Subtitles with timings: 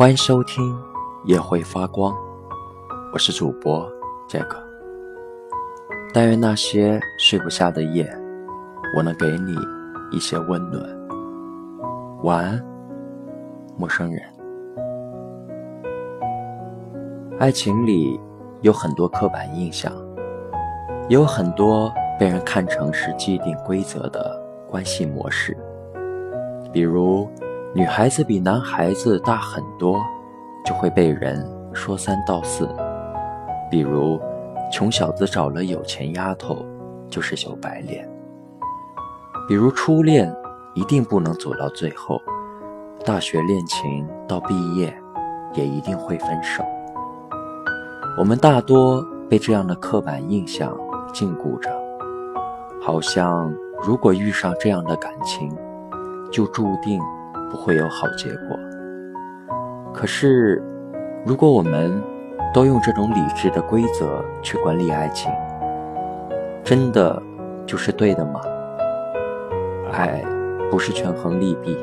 [0.00, 0.64] 欢迎收听
[1.26, 2.10] 《夜会发光》，
[3.12, 3.86] 我是主播
[4.26, 4.58] 杰克。
[6.14, 8.10] 但愿那些睡不下的夜，
[8.96, 9.54] 我能给你
[10.10, 10.82] 一些温暖。
[12.22, 12.64] 晚安，
[13.76, 14.22] 陌生人。
[17.38, 18.18] 爱情里
[18.62, 19.92] 有很多刻板印象，
[21.10, 25.54] 也有很多被人看成是既定规则的关系模式，
[26.72, 27.28] 比如。
[27.72, 29.96] 女孩子比男孩子大很多，
[30.64, 32.68] 就会被人说三道四。
[33.70, 34.20] 比如，
[34.72, 36.66] 穷小子找了有钱丫头，
[37.08, 38.10] 就是小白脸。
[39.46, 40.34] 比如，初恋
[40.74, 42.20] 一定不能走到最后，
[43.04, 44.92] 大学恋情到毕业
[45.54, 46.64] 也一定会分手。
[48.18, 50.76] 我们大多被这样的刻板印象
[51.14, 51.70] 禁锢着，
[52.82, 55.56] 好像如果遇上这样的感情，
[56.32, 57.00] 就注定。
[57.50, 58.58] 不会有好结果。
[59.92, 60.62] 可是，
[61.26, 62.00] 如果我们
[62.54, 65.30] 都用这种理智的规则去管理爱情，
[66.62, 67.20] 真的
[67.66, 68.40] 就是对的吗？
[69.92, 70.22] 爱
[70.70, 71.76] 不是权衡利弊，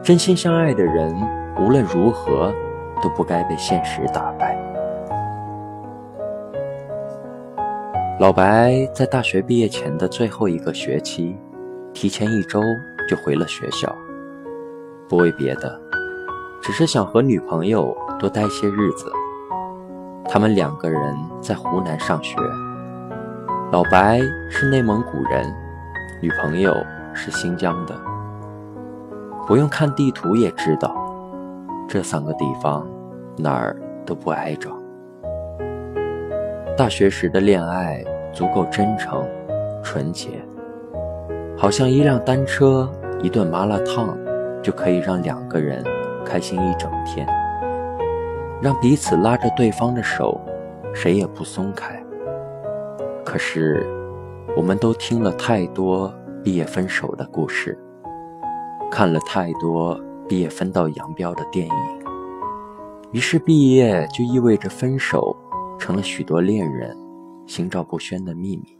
[0.00, 1.12] 真心相爱的人
[1.58, 2.54] 无论如何
[3.02, 4.56] 都不该被现实打败。
[8.20, 11.36] 老白在大学毕业前的最后一个学期，
[11.92, 12.62] 提前一周
[13.08, 13.92] 就回了学校。
[15.08, 15.80] 不为别的，
[16.62, 19.10] 只是想和女朋友多待些日子。
[20.26, 22.36] 他们两个人在湖南上学，
[23.70, 25.54] 老白是内蒙古人，
[26.22, 26.74] 女朋友
[27.12, 27.94] 是新疆的。
[29.46, 30.96] 不用看地图也知道，
[31.86, 32.88] 这三个地方
[33.36, 34.70] 哪儿都不挨着。
[36.76, 39.22] 大学时的恋爱足够真诚、
[39.82, 40.42] 纯洁，
[41.56, 42.90] 好像一辆单车、
[43.22, 44.16] 一顿麻辣烫。
[44.64, 45.84] 就可以让两个人
[46.24, 47.28] 开心一整天，
[48.62, 50.40] 让彼此拉着对方的手，
[50.94, 52.02] 谁也不松开。
[53.22, 53.86] 可是，
[54.56, 57.78] 我们都听了太多毕业分手的故事，
[58.90, 61.74] 看了太多毕业分道扬镳的电影，
[63.12, 65.36] 于是毕业就意味着分手，
[65.78, 66.96] 成了许多恋人
[67.46, 68.78] 心照不宣的秘密。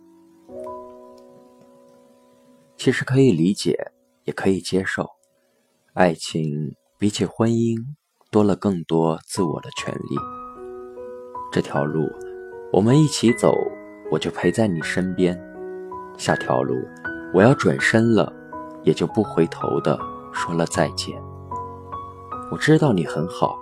[2.78, 3.92] 其实可以理解，
[4.24, 5.10] 也可以接受。
[5.94, 7.78] 爱情比起婚姻
[8.28, 10.16] 多了更多自我的权利。
[11.52, 12.10] 这条路
[12.72, 13.54] 我们一起走，
[14.10, 15.36] 我就陪在你身边；
[16.18, 16.74] 下条路
[17.32, 18.32] 我要转身了，
[18.82, 19.96] 也就不回头的
[20.32, 21.16] 说了再见。
[22.50, 23.56] 我知道你很好，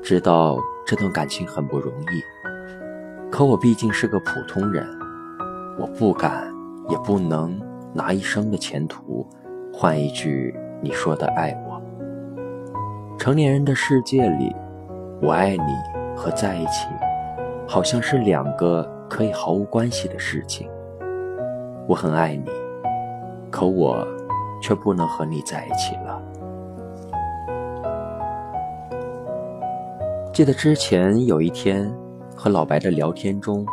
[0.00, 2.22] 知道这段感情很不容易，
[3.32, 4.86] 可我毕竟是个普通人，
[5.76, 6.54] 我不敢
[6.88, 7.60] 也不能
[7.92, 9.26] 拿一生的前途
[9.72, 10.54] 换一句。
[10.80, 11.82] 你说的爱我，
[13.18, 14.54] 成年人的世界里，
[15.20, 15.62] 我爱你
[16.16, 16.86] 和在一起，
[17.66, 20.70] 好像是两个可以毫无关系的事情。
[21.88, 22.48] 我很爱你，
[23.50, 24.06] 可我
[24.62, 26.22] 却不能和你在一起了。
[30.32, 31.92] 记得之前有一天
[32.36, 33.66] 和老白的聊天中，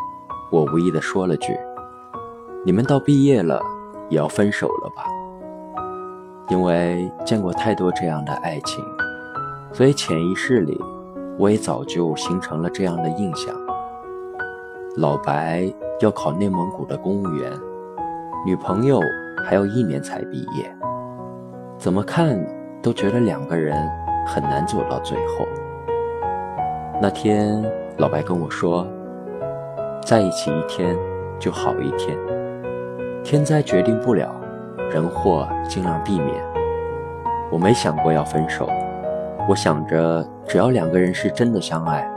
[0.52, 1.56] 我无意的说了句
[2.66, 3.62] ：“你们到毕业了，
[4.10, 5.06] 也要分手了吧？”
[6.50, 8.84] 因为见过太多这样的爱情，
[9.74, 10.80] 所以潜意识里，
[11.40, 13.56] 我也早就形成了这样的印象。
[14.98, 15.70] 老白
[16.00, 17.52] 要考内蒙古的公务员，
[18.46, 19.00] 女朋友
[19.44, 20.72] 还要一年才毕业，
[21.78, 22.40] 怎么看
[22.82, 23.76] 都觉得两个人
[24.28, 25.46] 很难走到最后。
[27.02, 27.62] 那天，
[27.98, 28.88] 老白跟我说，
[30.06, 30.96] 在一起一天
[31.40, 32.16] 就好一天，
[33.24, 34.34] 天灾决定不了。
[34.92, 36.44] 人祸尽量避免。
[37.52, 38.68] 我没想过要分手，
[39.48, 42.10] 我想着只要两个人是真的相爱，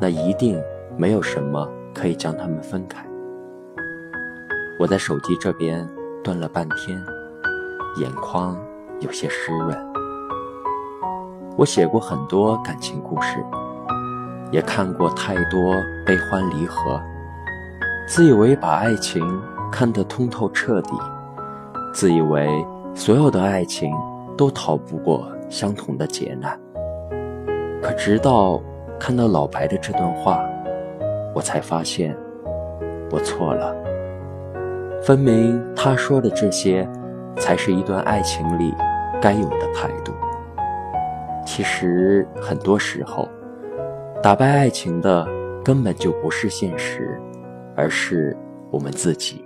[0.00, 0.60] 那一定
[0.96, 3.04] 没有什么可以将他们分开。
[4.78, 5.86] 我在手机这边
[6.22, 7.02] 蹲了半天，
[8.00, 8.56] 眼眶
[9.00, 9.76] 有些湿润。
[11.56, 13.44] 我写过很多感情故事，
[14.52, 15.74] 也看过太多
[16.06, 17.00] 悲欢离合，
[18.06, 19.42] 自以为把爱情
[19.72, 20.90] 看得通透彻底。
[21.98, 22.48] 自以为
[22.94, 23.92] 所有的爱情
[24.36, 26.56] 都逃不过相同的劫难，
[27.82, 28.62] 可直到
[29.00, 30.40] 看到老白的这段话，
[31.34, 32.16] 我才发现
[33.10, 33.74] 我错了。
[35.02, 36.88] 分明他说的这些，
[37.36, 38.72] 才是一段爱情里
[39.20, 40.12] 该有的态度。
[41.44, 43.28] 其实很多时候，
[44.22, 45.26] 打败爱情的
[45.64, 47.20] 根本就不是现实，
[47.74, 48.36] 而是
[48.70, 49.44] 我们自己。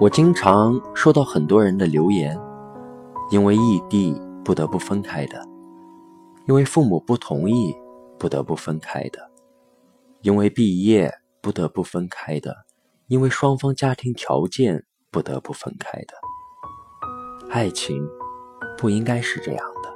[0.00, 2.36] 我经常收到很多人的留言，
[3.30, 5.40] 因为异地不得不分开的，
[6.46, 7.72] 因为父母不同意
[8.18, 9.30] 不得不分开的，
[10.22, 12.64] 因为毕业不得不分开的，
[13.06, 16.14] 因为双方家庭条件不得不分开的。
[17.50, 18.04] 爱情
[18.76, 19.90] 不应该是这样的，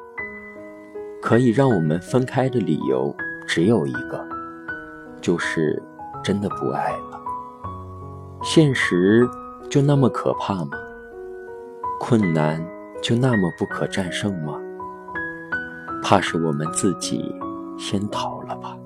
[1.21, 3.13] 可以让我们分开的理由
[3.45, 4.25] 只有一个，
[5.21, 5.83] 就是
[6.23, 7.21] 真的不爱了。
[8.45, 9.29] 现实
[9.69, 10.71] 就那么可怕吗？
[11.99, 12.65] 困难
[13.03, 14.55] 就那么不可战胜吗？
[16.03, 17.35] 怕是我们自己
[17.79, 18.77] 先逃了吧。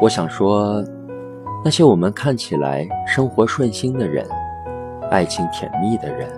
[0.00, 0.82] 我想说，
[1.64, 4.26] 那些我们看起来生活顺心的人，
[5.10, 6.28] 爱情甜蜜的人，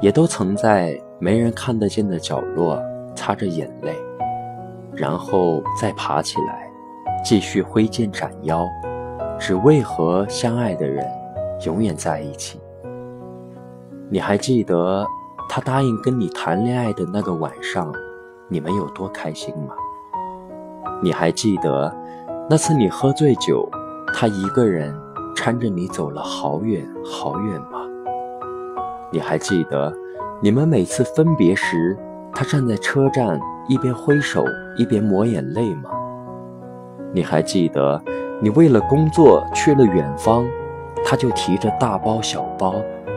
[0.00, 2.82] 也都曾在没人看得见的角落
[3.14, 3.94] 擦着眼泪，
[4.94, 6.68] 然后再爬起来，
[7.24, 8.66] 继续挥剑斩妖，
[9.38, 11.04] 只为和相爱的人。
[11.64, 12.60] 永远在一起。
[14.10, 15.06] 你还记得
[15.48, 17.90] 他答应跟你谈恋爱的那个晚上，
[18.46, 19.74] 你们有多开心吗？
[21.02, 21.90] 你还记得
[22.46, 23.66] 那次你喝醉酒，
[24.12, 24.94] 他一个人
[25.34, 27.80] 搀着你走了好远好远吗？
[29.10, 29.90] 你还记得
[30.42, 31.96] 你们每次分别时，
[32.34, 34.44] 他站在车站一边挥手
[34.76, 35.90] 一边抹眼泪吗？
[37.14, 37.98] 你还记得
[38.38, 40.46] 你为了工作去了远方？
[41.04, 42.74] 他就提着大包小包，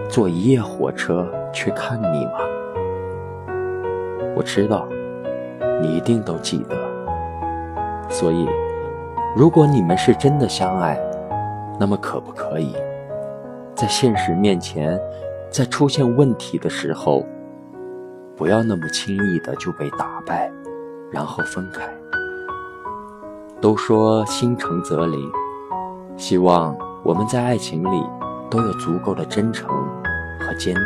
[0.07, 2.33] 坐一夜火车去看你吗？
[4.36, 4.88] 我知道，
[5.81, 6.77] 你一定都记得。
[8.10, 8.48] 所以，
[9.36, 10.98] 如果你们是真的相爱，
[11.80, 12.75] 那么可不可以，
[13.75, 15.00] 在现实面前，
[15.50, 17.25] 在出现问题的时候，
[18.38, 20.51] 不要那么轻易的就被打败，
[21.12, 21.89] 然后分开？
[23.62, 25.32] 都说心诚则灵，
[26.18, 26.76] 希望。
[27.02, 28.04] 我们在爱情里
[28.52, 29.70] 都有足够的真诚
[30.38, 30.84] 和坚定，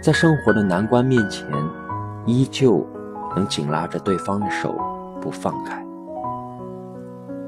[0.00, 1.44] 在生活的难关面前，
[2.24, 2.86] 依旧
[3.34, 4.72] 能紧拉着对方的手
[5.20, 5.84] 不放开。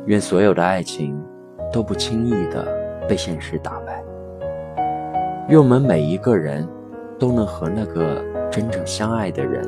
[0.06, 1.24] 愿所有的爱情
[1.72, 2.66] 都不轻易的
[3.08, 4.02] 被现实打败。
[5.48, 6.68] 愿我们每一个人
[7.16, 9.64] 都能和那个真正相爱的人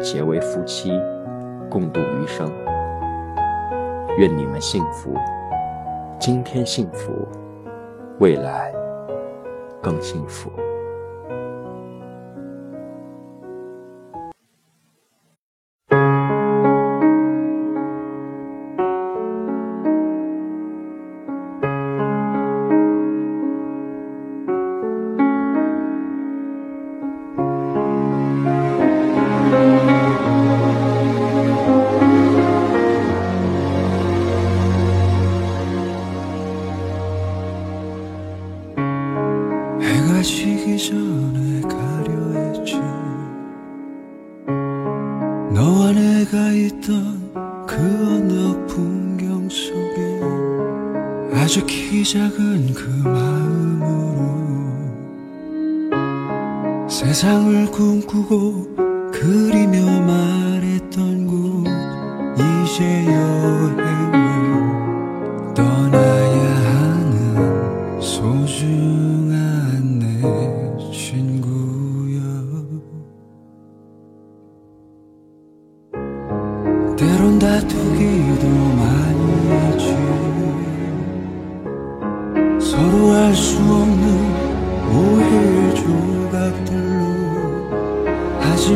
[0.00, 0.90] 结为夫妻，
[1.68, 2.50] 共度余生。
[4.18, 5.14] 愿你们幸福。
[6.18, 7.12] 今天幸福，
[8.18, 8.74] 未来
[9.80, 10.50] 更幸福。
[51.48, 54.68] 아주 키 작은 그 마음으로
[56.86, 61.64] 세상을 꿈꾸고 그리며 말했던 곳
[62.36, 64.12] 이제 여행을
[65.54, 70.20] 떠나야 하는 소중한 내
[70.92, 72.20] 친구여.
[76.94, 77.97] 때론 다투기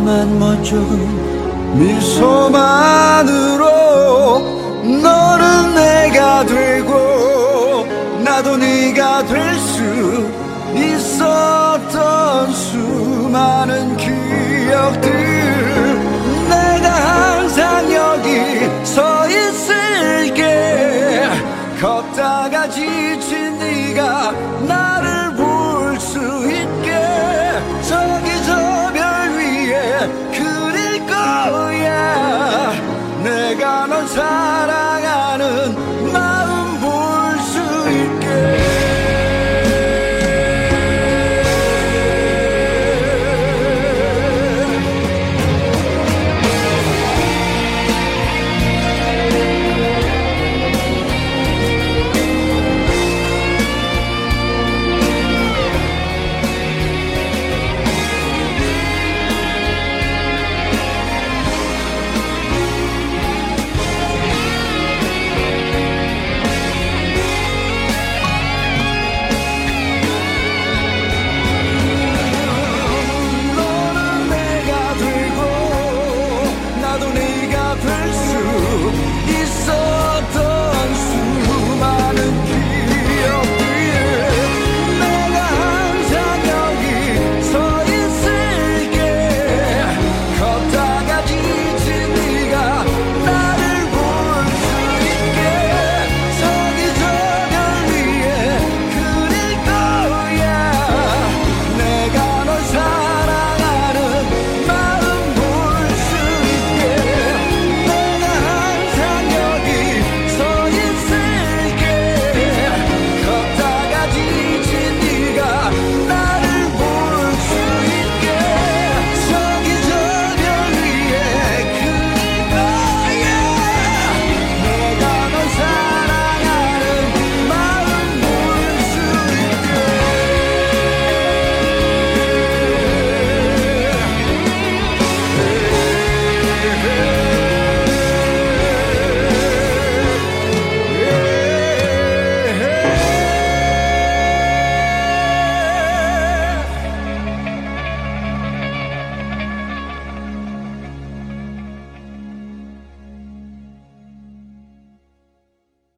[0.05, 3.21] 하지만 멋쩍은 미소만으로
[5.01, 7.87] 너는 내가 되고
[8.25, 10.27] 나도 네가 될 수
[10.75, 15.22] 있었던 수많은 기억들